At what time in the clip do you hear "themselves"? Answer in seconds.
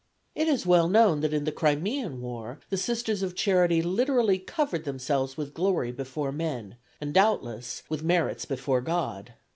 4.83-5.37